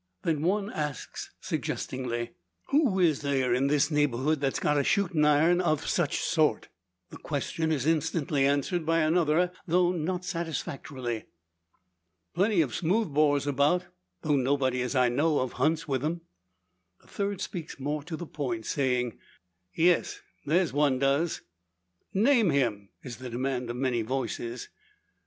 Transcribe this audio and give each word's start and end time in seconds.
Then 0.23 0.41
one 0.41 0.71
asks, 0.73 1.29
suggestingly: 1.41 2.31
"Who 2.69 2.97
is 2.99 3.21
there 3.21 3.53
in 3.53 3.67
this 3.67 3.91
neighbourhood 3.91 4.41
that's 4.41 4.59
got 4.59 4.79
a 4.79 4.83
shooting 4.83 5.23
iron 5.25 5.61
of 5.61 5.85
such 5.87 6.21
sort?" 6.21 6.69
The 7.11 7.17
question 7.19 7.71
is 7.71 7.85
instantly 7.85 8.47
answered 8.47 8.83
by 8.83 9.01
another, 9.01 9.51
though 9.67 9.91
not 9.91 10.25
satisfactorily. 10.25 11.25
"Plenty 12.33 12.61
of 12.61 12.73
smooth 12.73 13.13
bores 13.13 13.45
about, 13.45 13.85
though 14.23 14.35
nobody 14.37 14.81
as 14.81 14.95
I 14.95 15.07
knows 15.07 15.41
of 15.41 15.53
hunts 15.59 15.87
with 15.87 16.01
them." 16.01 16.21
A 17.03 17.07
third 17.07 17.39
speaks 17.39 17.79
more 17.79 18.01
to 18.05 18.17
the 18.17 18.25
point, 18.25 18.65
saying: 18.65 19.19
"Yes; 19.75 20.21
there's 20.47 20.73
one 20.73 20.97
does." 20.97 21.41
"Name 22.11 22.49
him!" 22.49 22.89
is 23.03 23.17
the 23.17 23.29
demand 23.29 23.69
of 23.69 23.75
many 23.75 24.01
voices. 24.01 24.69